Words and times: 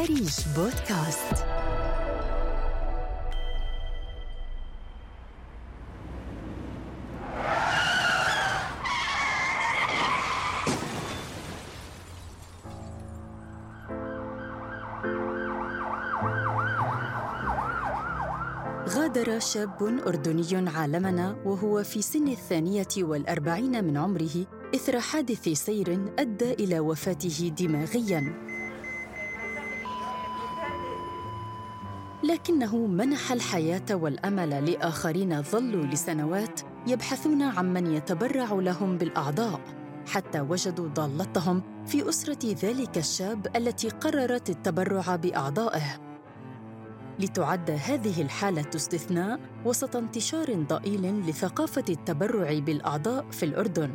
أريج 0.00 0.30
بودكاست 0.56 1.44
غادر 18.88 19.38
شاب 19.38 19.82
أردني 20.06 20.70
عالمنا 20.70 21.36
وهو 21.44 21.82
في 21.82 22.02
سن 22.02 22.28
الثانية 22.28 22.86
والأربعين 22.98 23.84
من 23.84 23.96
عمره 23.96 24.46
إثر 24.74 25.00
حادث 25.00 25.48
سير 25.48 26.12
أدى 26.18 26.52
إلى 26.52 26.80
وفاته 26.80 27.52
دماغياً. 27.58 28.49
لكنه 32.30 32.76
منح 32.76 33.32
الحياة 33.32 33.82
والأمل 33.90 34.70
لآخرين 34.70 35.42
ظلوا 35.42 35.86
لسنوات 35.86 36.60
يبحثون 36.86 37.42
عمن 37.42 37.94
يتبرع 37.94 38.52
لهم 38.52 38.98
بالأعضاء 38.98 39.60
حتى 40.06 40.40
وجدوا 40.40 40.88
ضالتهم 40.88 41.62
في 41.86 42.08
أسرة 42.08 42.54
ذلك 42.62 42.98
الشاب 42.98 43.56
التي 43.56 43.88
قررت 43.88 44.50
التبرع 44.50 45.16
بأعضائه 45.16 46.00
لتعد 47.18 47.70
هذه 47.70 48.22
الحالة 48.22 48.70
استثناء 48.74 49.40
وسط 49.64 49.96
انتشار 49.96 50.54
ضئيل 50.54 51.20
لثقافة 51.20 51.84
التبرع 51.88 52.58
بالأعضاء 52.58 53.30
في 53.30 53.42
الأردن. 53.42 53.90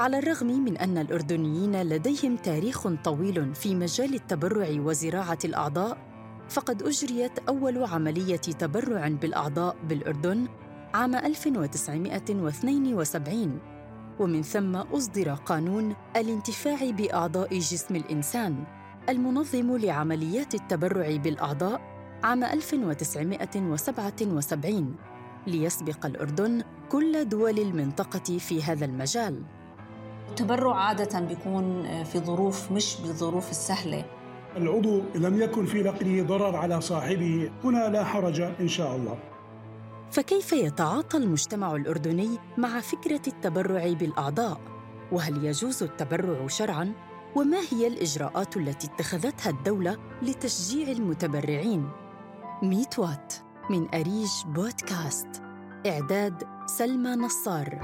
على 0.00 0.18
الرغم 0.18 0.46
من 0.46 0.76
أن 0.76 0.98
الأردنيين 0.98 1.82
لديهم 1.82 2.36
تاريخ 2.36 2.88
طويل 2.88 3.54
في 3.54 3.74
مجال 3.74 4.14
التبرع 4.14 4.68
وزراعة 4.70 5.38
الأعضاء، 5.44 6.13
فقد 6.48 6.82
أجريت 6.82 7.38
أول 7.48 7.84
عملية 7.84 8.36
تبرع 8.36 9.08
بالأعضاء 9.08 9.76
بالأردن 9.88 10.48
عام 10.94 11.14
1972 11.14 13.58
ومن 14.20 14.42
ثم 14.42 14.76
أصدر 14.76 15.34
قانون 15.34 15.94
الانتفاع 16.16 16.90
بأعضاء 16.90 17.58
جسم 17.58 17.96
الإنسان 17.96 18.64
المنظم 19.08 19.76
لعمليات 19.76 20.54
التبرع 20.54 21.16
بالأعضاء 21.16 21.80
عام 22.22 22.44
1977 22.44 24.96
ليسبق 25.46 26.06
الأردن 26.06 26.62
كل 26.88 27.28
دول 27.28 27.58
المنطقة 27.58 28.38
في 28.38 28.62
هذا 28.62 28.84
المجال. 28.84 29.42
التبرع 30.28 30.76
عادة 30.76 31.20
بيكون 31.20 31.84
في 32.04 32.18
ظروف 32.18 32.72
مش 32.72 32.96
بالظروف 33.00 33.50
السهلة. 33.50 34.04
العضو 34.56 35.02
لم 35.14 35.42
يكن 35.42 35.66
في 35.66 35.82
نقله 35.82 36.22
ضرر 36.22 36.56
على 36.56 36.80
صاحبه 36.80 37.50
هنا 37.64 37.88
لا 37.88 38.04
حرج 38.04 38.40
إن 38.40 38.68
شاء 38.68 38.96
الله 38.96 39.18
فكيف 40.10 40.52
يتعاطى 40.52 41.16
المجتمع 41.18 41.76
الأردني 41.76 42.38
مع 42.58 42.80
فكرة 42.80 43.22
التبرع 43.26 43.92
بالأعضاء؟ 43.92 44.60
وهل 45.12 45.44
يجوز 45.44 45.82
التبرع 45.82 46.46
شرعاً؟ 46.46 46.92
وما 47.36 47.58
هي 47.72 47.86
الإجراءات 47.86 48.56
التي 48.56 48.86
اتخذتها 48.86 49.50
الدولة 49.50 49.96
لتشجيع 50.22 50.88
المتبرعين؟ 50.88 51.88
ميت 52.62 52.98
وات 52.98 53.34
من 53.70 53.94
أريج 53.94 54.30
بودكاست 54.46 55.42
إعداد 55.86 56.42
سلمى 56.66 57.10
نصار 57.10 57.78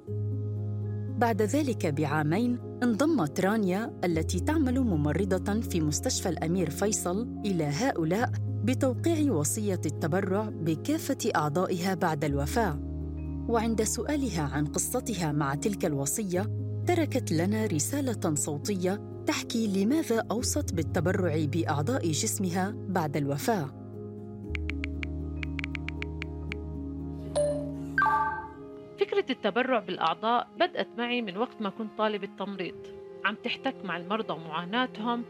بعد 1.24 1.42
ذلك 1.42 1.86
بعامين 1.86 2.60
انضمت 2.84 3.40
رانيا 3.40 4.00
التي 4.04 4.40
تعمل 4.40 4.80
ممرضة 4.80 5.62
في 5.62 5.82
مستشفى 5.82 6.30
الأمير 6.30 6.70
فيصل 6.70 7.42
إلى 7.46 7.64
هؤلاء 7.64 8.32
بتوقيع 8.64 9.34
وصية 9.34 9.82
التبرع 9.86 10.50
بكافة 10.50 11.18
أعضائها 11.36 11.94
بعد 11.94 12.24
الوفاة. 12.24 12.80
وعند 13.48 13.84
سؤالها 13.84 14.42
عن 14.42 14.66
قصتها 14.66 15.32
مع 15.32 15.56
تلك 15.56 15.86
الوصية 15.86 16.50
تركت 16.88 17.32
لنا 17.32 17.66
رسالة 17.66 18.36
صوتية 18.36 19.24
تحكي 19.26 19.68
لماذا 19.68 20.24
أوصت 20.32 20.74
بالتبرع 20.74 21.46
بأعضاء 21.46 22.12
جسمها 22.12 22.76
بعد 22.90 23.18
الوفاة 23.18 23.83
فكرة 29.14 29.32
التبرع 29.32 29.80
بالأعضاء 29.80 30.48
بدأت 30.56 30.88
معي 30.98 31.22
من 31.22 31.38
وقت 31.38 31.62
ما 31.62 31.70
كنت 31.70 31.98
طالبة 31.98 32.30
تمريض 32.40 32.76
عم 33.26 33.36
تحتك 33.36 33.76
مع 33.86 33.98
المرضى 33.98 34.34
ومعاناتهم 34.34 35.24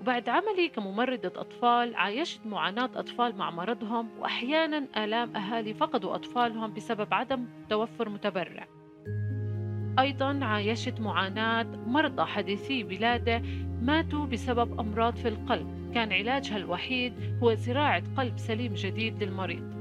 وبعد 0.00 0.28
عملي 0.28 0.68
كممرضة 0.68 1.40
أطفال 1.40 1.94
عايشت 1.94 2.46
معاناة 2.46 2.90
أطفال 2.94 3.36
مع 3.36 3.50
مرضهم 3.50 4.08
وأحيانا 4.18 4.86
آلام 5.04 5.36
أهالي 5.36 5.74
فقدوا 5.74 6.14
أطفالهم 6.14 6.74
بسبب 6.74 7.14
عدم 7.14 7.46
توفر 7.70 8.08
متبرع. 8.08 8.68
أيضا 9.98 10.44
عايشت 10.44 11.00
معاناة 11.00 11.66
مرضى 11.86 12.24
حديثي 12.24 12.84
ولادة 12.84 13.42
ماتوا 13.82 14.26
بسبب 14.26 14.80
أمراض 14.80 15.16
في 15.16 15.28
القلب. 15.28 15.90
كان 15.94 16.12
علاجها 16.12 16.56
الوحيد 16.56 17.38
هو 17.42 17.54
زراعة 17.54 18.02
قلب 18.16 18.38
سليم 18.38 18.74
جديد 18.74 19.22
للمريض. 19.22 19.77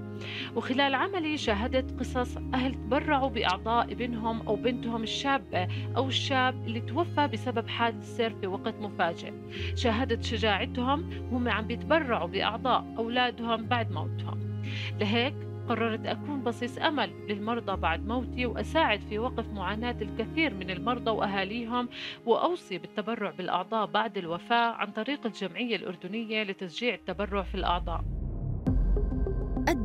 وخلال 0.55 0.95
عملي 0.95 1.37
شاهدت 1.37 1.99
قصص 1.99 2.37
أهل 2.53 2.73
تبرعوا 2.73 3.29
بأعضاء 3.29 3.91
ابنهم 3.91 4.47
أو 4.47 4.55
بنتهم 4.55 5.03
الشابة 5.03 5.67
أو 5.97 6.07
الشاب 6.07 6.67
اللي 6.67 6.81
توفى 6.81 7.27
بسبب 7.27 7.67
حادث 7.67 8.17
سير 8.17 8.33
في 8.41 8.47
وقت 8.47 8.75
مفاجئ. 8.75 9.33
شاهدت 9.75 10.23
شجاعتهم 10.23 11.09
وهم 11.31 11.49
عم 11.49 11.67
بيتبرعوا 11.67 12.27
بأعضاء 12.27 12.93
أولادهم 12.97 13.65
بعد 13.65 13.91
موتهم. 13.91 14.61
لهيك 14.99 15.35
قررت 15.69 16.05
أكون 16.05 16.43
بصيص 16.43 16.77
أمل 16.77 17.09
للمرضى 17.29 17.81
بعد 17.81 18.07
موتي 18.07 18.45
وأساعد 18.45 19.01
في 19.01 19.19
وقف 19.19 19.47
معاناة 19.49 19.95
الكثير 20.01 20.53
من 20.53 20.69
المرضى 20.69 21.11
وأهاليهم 21.11 21.89
وأوصي 22.25 22.77
بالتبرع 22.77 23.31
بالأعضاء 23.31 23.85
بعد 23.85 24.17
الوفاة 24.17 24.71
عن 24.71 24.91
طريق 24.91 25.25
الجمعية 25.25 25.75
الأردنية 25.75 26.43
لتشجيع 26.43 26.93
التبرع 26.93 27.43
في 27.43 27.55
الأعضاء. 27.55 28.16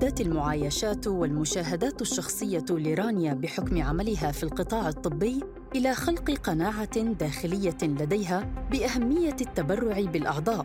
أدت 0.02 0.20
المعايشات 0.20 1.06
والمشاهدات 1.06 2.02
الشخصية 2.02 2.64
لرانيا 2.70 3.34
بحكم 3.34 3.82
عملها 3.82 4.32
في 4.32 4.42
القطاع 4.42 4.88
الطبي 4.88 5.40
إلى 5.74 5.94
خلق 5.94 6.30
قناعة 6.30 7.00
داخلية 7.00 7.76
لديها 7.82 8.40
بأهمية 8.70 9.36
التبرع 9.40 10.00
بالأعضاء. 10.00 10.64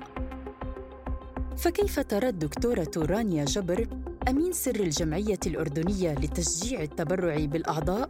فكيف 1.57 1.99
ترى 1.99 2.29
الدكتورة 2.29 2.91
رانيا 2.97 3.45
جبر 3.45 3.87
أمين 4.29 4.53
سر 4.53 4.75
الجمعية 4.75 5.39
الأردنية 5.47 6.13
لتشجيع 6.13 6.81
التبرع 6.81 7.45
بالأعضاء 7.45 8.09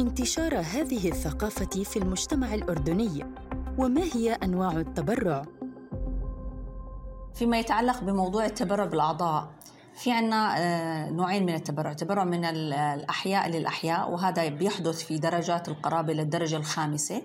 انتشار 0.00 0.58
هذه 0.58 1.08
الثقافة 1.08 1.84
في 1.84 1.96
المجتمع 1.98 2.54
الأردني 2.54 3.26
وما 3.78 4.02
هي 4.14 4.32
أنواع 4.32 4.72
التبرع؟ 4.72 5.44
فيما 7.34 7.58
يتعلق 7.58 8.04
بموضوع 8.04 8.46
التبرع 8.46 8.84
بالأعضاء 8.84 9.62
في 9.94 10.12
عنا 10.12 10.58
آه، 10.58 11.10
نوعين 11.10 11.46
من 11.46 11.54
التبرع. 11.54 11.92
تبرع 11.92 12.24
من 12.24 12.44
الأحياء 12.44 13.48
للأحياء 13.48 14.10
وهذا 14.10 14.48
بيحدث 14.48 15.02
في 15.02 15.18
درجات 15.18 15.68
القرابة 15.68 16.12
للدرجة 16.12 16.56
الخامسة. 16.56 17.22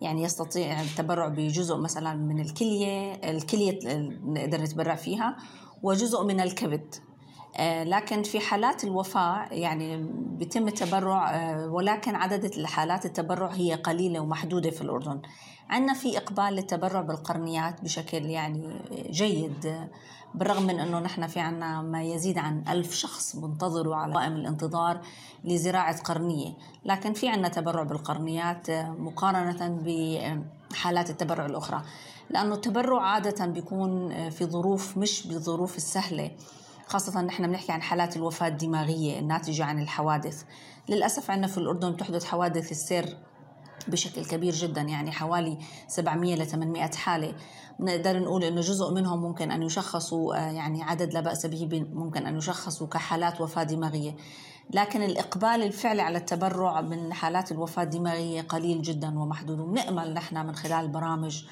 يعني 0.00 0.22
يستطيع 0.22 0.80
التبرع 0.80 1.28
بجزء 1.28 1.76
مثلا 1.76 2.14
من 2.14 2.40
الكلية 2.40 3.12
الكلية 3.12 3.78
نقدر 4.24 4.60
نتبرع 4.60 4.94
فيها 4.94 5.36
وجزء 5.82 6.24
من 6.24 6.40
الكبد. 6.40 6.94
آه، 7.56 7.84
لكن 7.84 8.22
في 8.22 8.40
حالات 8.40 8.84
الوفاة 8.84 9.48
يعني 9.52 10.10
بيتم 10.12 10.68
التبرع 10.68 11.30
آه، 11.30 11.68
ولكن 11.68 12.14
عدد 12.14 12.44
الحالات 12.44 13.06
التبرع 13.06 13.48
هي 13.48 13.74
قليلة 13.74 14.20
ومحدودة 14.20 14.70
في 14.70 14.82
الأردن. 14.82 15.20
عندنا 15.70 15.94
في 15.94 16.18
إقبال 16.18 16.54
للتبرع 16.54 17.00
بالقرنيات 17.00 17.84
بشكل 17.84 18.24
يعني 18.24 18.80
جيد 19.10 19.88
بالرغم 20.34 20.62
من 20.62 20.80
أنه 20.80 20.98
نحن 20.98 21.26
في 21.26 21.40
عنا 21.40 21.82
ما 21.82 22.02
يزيد 22.02 22.38
عن 22.38 22.64
ألف 22.68 22.94
شخص 22.94 23.36
منتظروا 23.36 23.96
على 23.96 24.14
قائم 24.14 24.32
الانتظار 24.32 25.00
لزراعة 25.44 26.02
قرنية. 26.02 26.52
لكن 26.84 27.12
في 27.12 27.28
عنا 27.28 27.48
تبرع 27.48 27.82
بالقرنيات 27.82 28.70
مقارنة 28.70 29.82
بحالات 30.70 31.10
التبرع 31.10 31.46
الأخرى. 31.46 31.82
لأنه 32.30 32.54
التبرع 32.54 33.02
عادة 33.02 33.46
بيكون 33.46 34.30
في 34.30 34.44
ظروف 34.44 34.98
مش 34.98 35.26
بالظروف 35.26 35.76
السهلة. 35.76 36.30
خاصة 36.86 37.20
نحن 37.22 37.46
بنحكي 37.46 37.72
عن 37.72 37.82
حالات 37.82 38.16
الوفاة 38.16 38.48
الدماغية 38.48 39.18
الناتجة 39.18 39.64
عن 39.64 39.82
الحوادث. 39.82 40.42
للأسف 40.88 41.30
عندنا 41.30 41.46
في 41.46 41.58
الأردن 41.58 41.96
تحدث 41.96 42.24
حوادث 42.24 42.70
السير 42.70 43.16
بشكل 43.88 44.24
كبير 44.24 44.54
جدا 44.54 44.80
يعني 44.80 45.12
حوالي 45.12 45.58
700 45.88 46.34
ل 46.34 46.46
800 46.46 46.90
حالة. 46.90 47.34
نقدر 47.80 48.18
نقول 48.18 48.44
إنه 48.44 48.60
جزء 48.60 48.94
منهم 48.94 49.22
ممكن 49.22 49.50
أن 49.50 49.62
يشخصوا 49.62 50.34
آه، 50.34 50.50
يعني 50.50 50.82
عدد 50.82 51.14
لا 51.14 51.20
بأس 51.20 51.46
به 51.46 51.86
ممكن 51.92 52.26
أن 52.26 52.38
يشخصوا 52.38 52.86
كحالات 52.86 53.40
وفاة 53.40 53.62
دماغية. 53.62 54.16
لكن 54.70 55.02
الإقبال 55.02 55.62
الفعلي 55.62 56.02
على 56.02 56.18
التبرع 56.18 56.80
من 56.80 57.12
حالات 57.12 57.52
الوفاة 57.52 57.82
الدماغية 57.82 58.42
قليل 58.42 58.82
جدا 58.82 59.18
ومحدود 59.18 59.60
ونامل 59.60 60.14
نحن 60.14 60.46
من 60.46 60.54
خلال 60.54 60.84
البرامج 60.84 61.44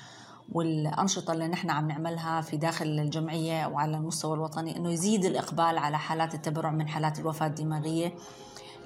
والأنشطة 0.52 1.32
اللي 1.32 1.49
نحن 1.49 1.70
عم 1.70 1.88
نعملها 1.88 2.40
في 2.40 2.56
داخل 2.56 2.87
الجمعية 2.87 3.67
وعلى 3.67 3.96
المستوى 3.96 4.34
الوطني 4.34 4.76
أنه 4.76 4.93
يزيد 4.93 5.25
الإقبال 5.25 5.78
على 5.78 5.99
حالات 5.99 6.34
التبرع 6.34 6.70
من 6.70 6.88
حالات 6.88 7.19
الوفاة 7.19 7.46
الدماغية 7.46 8.14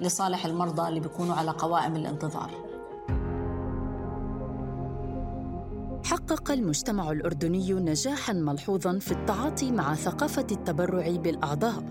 لصالح 0.01 0.45
المرضى 0.45 0.87
اللي 0.87 0.99
بيكونوا 0.99 1.35
على 1.35 1.51
قوائم 1.51 1.95
الانتظار. 1.95 2.80
حقق 6.11 6.51
المجتمع 6.51 7.11
الأردني 7.11 7.73
نجاحا 7.73 8.33
ملحوظا 8.33 8.99
في 8.99 9.11
التعاطي 9.11 9.71
مع 9.71 9.95
ثقافة 9.95 10.47
التبرع 10.51 11.09
بالأعضاء. 11.09 11.83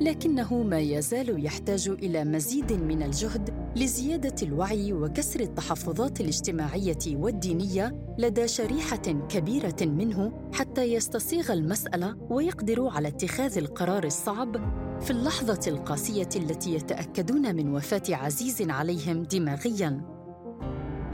لكنه 0.00 0.62
ما 0.62 0.78
يزال 0.78 1.44
يحتاج 1.44 1.88
إلى 1.88 2.24
مزيد 2.24 2.72
من 2.72 3.02
الجهد 3.02 3.72
لزيادة 3.76 4.34
الوعي 4.42 4.92
وكسر 4.92 5.40
التحفظات 5.40 6.20
الاجتماعية 6.20 6.98
والدينية 7.06 8.14
لدى 8.18 8.48
شريحة 8.48 9.26
كبيرة 9.28 9.76
منه 9.80 10.50
حتى 10.52 10.82
يستصيغ 10.82 11.52
المسألة 11.52 12.16
ويقدروا 12.30 12.90
على 12.90 13.08
اتخاذ 13.08 13.58
القرار 13.58 14.04
الصعب 14.04 14.56
في 15.00 15.10
اللحظة 15.10 15.60
القاسية 15.66 16.28
التي 16.36 16.74
يتأكدون 16.74 17.56
من 17.56 17.74
وفاة 17.74 18.16
عزيز 18.16 18.70
عليهم 18.70 19.22
دماغيا. 19.22 20.15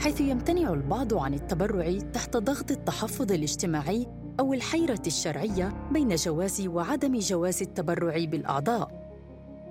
حيث 0.02 0.20
يمتنع 0.20 0.72
البعض 0.72 1.14
عن 1.14 1.34
التبرع 1.34 1.98
تحت 1.98 2.36
ضغط 2.36 2.70
التحفظ 2.70 3.32
الاجتماعي 3.32 4.06
أو 4.40 4.52
الحيرة 4.52 5.02
الشرعية 5.06 5.88
بين 5.90 6.14
جواز 6.14 6.66
وعدم 6.66 7.18
جواز 7.18 7.62
التبرع 7.62 8.24
بالأعضاء. 8.24 9.12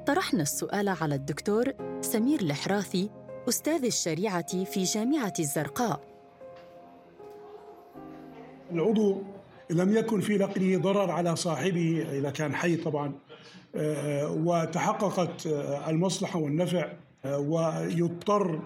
طرحنا 0.07 0.41
السؤال 0.41 0.89
على 0.89 1.15
الدكتور 1.15 1.65
سمير 2.01 2.41
الحراثي 2.41 3.09
أستاذ 3.49 3.85
الشريعة 3.85 4.63
في 4.63 4.83
جامعة 4.83 5.33
الزرقاء. 5.39 6.01
العضو 8.71 9.21
لم 9.69 9.97
يكن 9.97 10.19
في 10.19 10.37
نقله 10.37 10.77
ضرر 10.77 11.11
على 11.11 11.35
صاحبه 11.35 12.07
إذا 12.11 12.29
كان 12.29 12.55
حي 12.55 12.75
طبعا 12.75 13.13
آه، 13.75 14.31
وتحققت 14.31 15.47
المصلحة 15.87 16.39
والنفع 16.39 16.93
آه، 17.25 17.39
ويضطر 17.39 18.61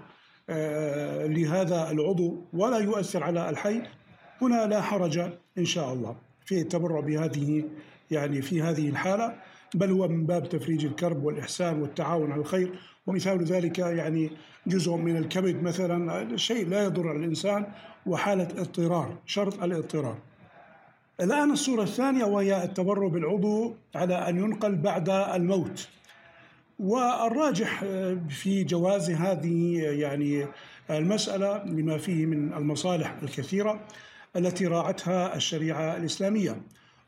لهذا 1.29 1.91
العضو 1.91 2.37
ولا 2.53 2.77
يؤثر 2.77 3.23
على 3.23 3.49
الحي. 3.49 3.81
هنا 4.41 4.67
لا 4.67 4.81
حرج 4.81 5.17
إن 5.57 5.65
شاء 5.65 5.93
الله 5.93 6.15
في 6.45 6.61
التبرع 6.61 6.99
بهذه 6.99 7.63
يعني 8.11 8.41
في 8.41 8.61
هذه 8.61 8.89
الحالة 8.89 9.35
بل 9.73 9.91
هو 9.91 10.07
من 10.07 10.25
باب 10.25 10.49
تفريج 10.49 10.85
الكرب 10.85 11.23
والإحسان 11.23 11.81
والتعاون 11.81 12.31
على 12.31 12.41
الخير. 12.41 12.79
ومثال 13.07 13.43
ذلك 13.43 13.79
يعني 13.79 14.31
جزء 14.67 14.95
من 14.95 15.17
الكبد 15.17 15.63
مثلا 15.63 16.37
شيء 16.37 16.67
لا 16.67 16.83
يضر 16.83 17.11
الإنسان 17.11 17.65
وحالة 18.05 18.47
اضطرار 18.57 19.17
شرط 19.25 19.63
الاضطرار. 19.63 20.17
الآن 21.21 21.51
الصورة 21.51 21.83
الثانية 21.83 22.25
وهي 22.25 22.63
التبرع 22.63 23.07
بالعضو 23.07 23.73
على 23.95 24.29
أن 24.29 24.37
ينقل 24.37 24.75
بعد 24.75 25.09
الموت. 25.09 25.89
والراجح 26.79 27.79
في 28.29 28.63
جواز 28.63 29.09
هذه 29.09 29.77
يعني 29.81 30.47
المسألة 30.89 31.63
لما 31.63 31.97
فيه 31.97 32.25
من 32.25 32.53
المصالح 32.53 33.15
الكثيرة 33.23 33.79
التي 34.35 34.67
راعتها 34.67 35.35
الشريعة 35.35 35.97
الإسلامية. 35.97 36.61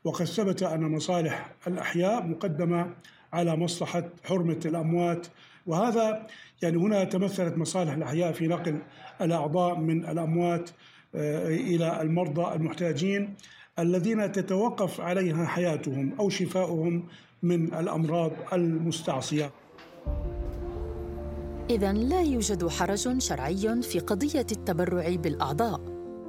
وقد 0.04 0.24
ثبت 0.24 0.62
أن 0.62 0.80
مصالح 0.80 1.50
الأحياء 1.66 2.26
مقدمة 2.26 2.94
على 3.32 3.56
مصلحة 3.56 4.04
حرمة 4.24 4.60
الأموات. 4.64 5.26
وهذا 5.66 6.26
يعني 6.62 6.76
هنا 6.76 7.04
تمثلت 7.04 7.58
مصالح 7.58 7.92
الأحياء 7.92 8.32
في 8.32 8.46
نقل 8.46 8.78
الأعضاء 9.20 9.74
من 9.74 10.04
الأموات 10.04 10.70
آه، 11.14 11.48
إلى 11.48 12.02
المرضى 12.02 12.54
المحتاجين 12.54 13.34
الذين 13.78 14.32
تتوقف 14.32 15.00
عليها 15.00 15.46
حياتهم 15.46 16.14
أو 16.20 16.28
شفاؤهم 16.28 17.08
من 17.42 17.74
الأمراض 17.74 18.32
المستعصية. 18.52 19.50
اذا 21.70 21.92
لا 21.92 22.22
يوجد 22.22 22.68
حرج 22.68 23.18
شرعي 23.18 23.82
في 23.82 23.98
قضية 23.98 24.46
التبرع 24.52 25.14
بالأعضاء 25.14 25.80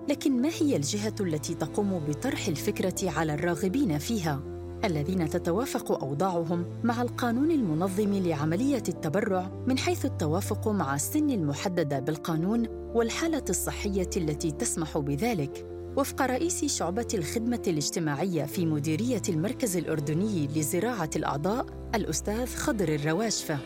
لكن 0.09 0.41
ما 0.41 0.49
هي 0.61 0.75
الجهة 0.75 1.15
التي 1.19 1.55
تقوم 1.55 1.99
بطرح 2.07 2.47
الفكرة 2.47 3.09
على 3.09 3.33
الراغبين 3.33 3.97
فيها 3.97 4.41
الذين 4.85 5.29
تتوافق 5.29 6.03
أوضاعهم 6.03 6.65
مع 6.83 7.01
القانون 7.01 7.51
المنظم 7.51 8.13
لعملية 8.13 8.83
التبرع 8.89 9.51
من 9.67 9.77
حيث 9.77 10.05
التوافق 10.05 10.67
مع 10.67 10.95
السن 10.95 11.29
المحدده 11.29 11.99
بالقانون 11.99 12.67
والحالة 12.67 13.43
الصحية 13.49 14.09
التي 14.17 14.51
تسمح 14.51 14.97
بذلك 14.97 15.78
وفق 15.99 16.21
رئيس 16.21 16.65
شعبة 16.65 17.07
الخدمة 17.13 17.61
الاجتماعية 17.67 18.45
في 18.45 18.65
مديرية 18.65 19.21
المركز 19.29 19.77
الأردني 19.77 20.47
لزراعة 20.47 21.09
الأعضاء 21.15 21.65
الأستاذ 21.95 22.55
خضر 22.55 22.95
الرواشفه 22.95 23.57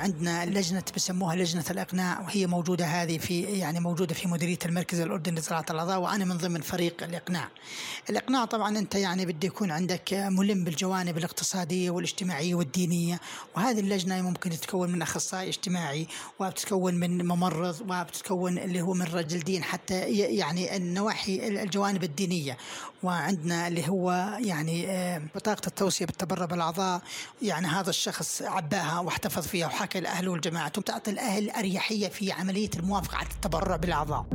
عندنا 0.00 0.46
لجنة 0.46 0.82
بسموها 0.96 1.36
لجنة 1.36 1.64
الأقناع 1.70 2.20
وهي 2.20 2.46
موجودة 2.46 2.84
هذه 2.84 3.18
في 3.18 3.42
يعني 3.42 3.80
موجودة 3.80 4.14
في 4.14 4.28
مديرية 4.28 4.58
المركز 4.66 5.00
الأردني 5.00 5.40
لزراعة 5.40 5.64
الأعضاء 5.70 6.00
وأنا 6.00 6.24
من 6.24 6.36
ضمن 6.36 6.60
فريق 6.60 7.02
الإقناع. 7.02 7.48
الإقناع 8.10 8.44
طبعا 8.44 8.78
أنت 8.78 8.94
يعني 8.94 9.26
بده 9.26 9.46
يكون 9.46 9.70
عندك 9.70 10.12
ملم 10.12 10.64
بالجوانب 10.64 11.18
الاقتصادية 11.18 11.90
والاجتماعية 11.90 12.54
والدينية 12.54 13.20
وهذه 13.56 13.80
اللجنة 13.80 14.22
ممكن 14.22 14.50
تتكون 14.50 14.92
من 14.92 15.02
أخصائي 15.02 15.48
اجتماعي 15.48 16.06
وبتتكون 16.38 16.94
من 16.94 17.26
ممرض 17.26 17.80
وبتتكون 17.80 18.58
اللي 18.58 18.80
هو 18.80 18.94
من 18.94 19.06
رجل 19.06 19.40
دين 19.40 19.64
حتى 19.64 20.00
يعني 20.10 20.76
النواحي 20.76 21.48
الجوانب 21.48 22.04
الدينية 22.04 22.56
وعندنا 23.02 23.68
اللي 23.68 23.88
هو 23.88 24.36
يعني 24.40 24.90
آه، 24.90 25.22
بطاقة 25.34 25.66
التوصية 25.66 26.06
بالتبرع 26.06 26.44
بالأعضاء 26.44 27.02
يعني 27.42 27.66
هذا 27.66 27.90
الشخص 27.90 28.42
عباها 28.42 29.00
واحتفظ 29.00 29.46
فيها 29.46 29.66
وحكى 29.66 29.89
حكى 29.90 29.98
الأهل 29.98 30.28
والجماعة. 30.28 30.68
تعطي 30.68 31.10
الأهل 31.10 31.50
أريحية 31.50 32.08
في 32.08 32.32
عملية 32.32 32.70
الموافقة 32.78 33.16
على 33.16 33.26
التبرع 33.26 33.76
بالأعضاء. 33.76 34.26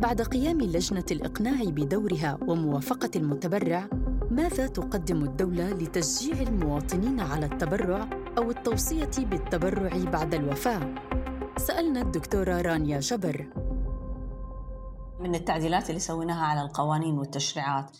بعد 0.00 0.22
قيام 0.22 0.60
لجنة 0.60 1.04
الإقناع 1.10 1.64
بدورها 1.64 2.38
وموافقة 2.42 3.10
المتبرع 3.16 3.88
ماذا 4.30 4.66
تقدم 4.66 5.24
الدولة 5.24 5.70
لتشجيع 5.70 6.40
المواطنين 6.40 7.20
على 7.20 7.46
التبرع 7.46 8.08
أو 8.38 8.50
التوصية 8.50 9.10
بالتبرع 9.18 9.90
بعد 10.04 10.34
الوفاة؟ 10.34 10.94
سألنا 11.56 12.00
الدكتورة 12.00 12.60
رانيا 12.60 13.00
جبر. 13.00 13.46
من 15.20 15.34
التعديلات 15.34 15.90
اللي 15.90 16.00
سويناها 16.00 16.46
على 16.46 16.62
القوانين 16.62 17.18
والتشريعات 17.18 17.96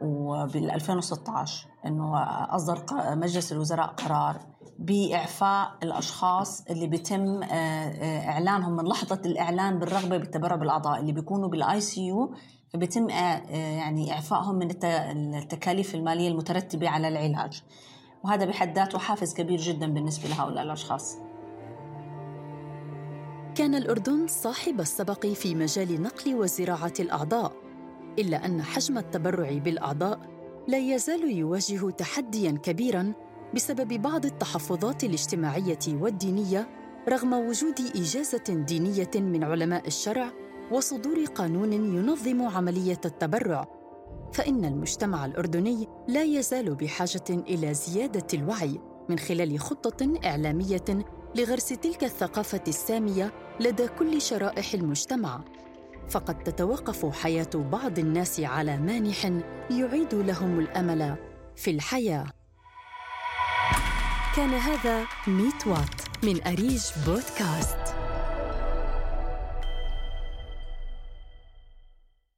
وبال 0.00 0.70
2016 0.70 1.66
إنه 1.86 2.22
أصدر 2.56 2.84
مجلس 3.16 3.52
الوزراء 3.52 3.86
قرار 3.86 4.40
بإعفاء 4.78 5.72
الأشخاص 5.82 6.64
اللي 6.70 6.86
بيتم 6.86 7.42
آه، 7.42 7.46
آه، 7.46 8.28
إعلانهم 8.28 8.76
من 8.76 8.84
لحظة 8.84 9.20
الإعلان 9.24 9.78
بالرغبة 9.78 10.16
بالتبرع 10.16 10.56
بالأعضاء 10.56 11.00
اللي 11.00 11.12
بيكونوا 11.12 11.48
بال 11.48 11.80
ICU 11.80 12.34
فبيتم 12.72 13.10
آه، 13.10 13.42
يعني 13.56 14.12
إعفائهم 14.12 14.54
من 14.54 14.70
التكاليف 15.34 15.94
المالية 15.94 16.28
المترتبة 16.28 16.88
على 16.88 17.08
العلاج. 17.08 17.62
وهذا 18.24 18.44
بحد 18.44 18.74
ذاته 18.78 18.98
حافز 18.98 19.34
كبير 19.34 19.58
جدا 19.58 19.86
بالنسبة 19.94 20.28
لهؤلاء 20.28 20.62
الأشخاص. 20.62 21.16
كان 23.54 23.74
الأردن 23.74 24.26
صاحب 24.26 24.80
السبق 24.80 25.26
في 25.26 25.54
مجال 25.54 26.02
نقل 26.02 26.34
وزراعة 26.34 26.92
الأعضاء. 27.00 27.61
إلا 28.18 28.46
أن 28.46 28.62
حجم 28.62 28.98
التبرع 28.98 29.58
بالأعضاء 29.58 30.20
لا 30.68 30.78
يزال 30.78 31.38
يواجه 31.38 31.90
تحديا 31.90 32.50
كبيرا 32.50 33.12
بسبب 33.54 34.02
بعض 34.02 34.24
التحفظات 34.24 35.04
الاجتماعية 35.04 35.78
والدينية 35.88 36.68
رغم 37.08 37.32
وجود 37.32 37.80
إجازة 37.96 38.44
دينية 38.48 39.10
من 39.14 39.44
علماء 39.44 39.86
الشرع 39.86 40.32
وصدور 40.72 41.24
قانون 41.24 41.72
ينظم 41.72 42.42
عملية 42.42 43.00
التبرع 43.04 43.68
فإن 44.32 44.64
المجتمع 44.64 45.24
الأردني 45.24 45.88
لا 46.08 46.22
يزال 46.22 46.74
بحاجة 46.74 47.24
إلى 47.30 47.74
زيادة 47.74 48.26
الوعي 48.34 48.80
من 49.08 49.18
خلال 49.18 49.60
خطة 49.60 50.20
إعلامية 50.24 51.04
لغرس 51.34 51.68
تلك 51.68 52.04
الثقافة 52.04 52.64
السامية 52.68 53.32
لدى 53.60 53.88
كل 53.88 54.20
شرائح 54.20 54.74
المجتمع. 54.74 55.44
فقد 56.10 56.42
تتوقف 56.44 57.22
حياة 57.22 57.50
بعض 57.54 57.98
الناس 57.98 58.40
على 58.40 58.76
مانح 58.76 59.32
يعيد 59.70 60.14
لهم 60.14 60.60
الأمل 60.60 61.16
في 61.56 61.70
الحياة. 61.70 62.26
كان 64.36 64.50
هذا 64.50 65.06
ميت 65.26 65.66
وات 65.66 66.02
من 66.22 66.42
أريج 66.46 66.82
بودكاست. 67.06 67.81